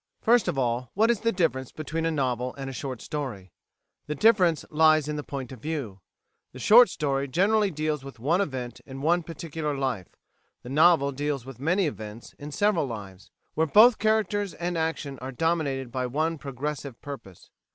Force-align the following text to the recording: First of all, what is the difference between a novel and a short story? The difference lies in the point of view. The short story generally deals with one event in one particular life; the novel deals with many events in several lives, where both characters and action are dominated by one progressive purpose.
First 0.23 0.47
of 0.47 0.57
all, 0.57 0.89
what 0.95 1.11
is 1.11 1.19
the 1.19 1.31
difference 1.31 1.71
between 1.71 2.07
a 2.07 2.11
novel 2.11 2.55
and 2.55 2.67
a 2.67 2.73
short 2.73 3.03
story? 3.03 3.51
The 4.07 4.15
difference 4.15 4.65
lies 4.71 5.07
in 5.07 5.15
the 5.15 5.21
point 5.23 5.51
of 5.51 5.61
view. 5.61 6.01
The 6.53 6.59
short 6.59 6.89
story 6.89 7.27
generally 7.27 7.69
deals 7.69 8.03
with 8.03 8.17
one 8.17 8.41
event 8.41 8.81
in 8.87 9.03
one 9.03 9.21
particular 9.21 9.77
life; 9.77 10.15
the 10.63 10.69
novel 10.69 11.11
deals 11.11 11.45
with 11.45 11.59
many 11.59 11.85
events 11.85 12.33
in 12.39 12.51
several 12.51 12.87
lives, 12.87 13.29
where 13.53 13.67
both 13.67 13.99
characters 13.99 14.55
and 14.55 14.75
action 14.75 15.19
are 15.19 15.31
dominated 15.31 15.91
by 15.91 16.07
one 16.07 16.39
progressive 16.39 16.99
purpose. 17.03 17.51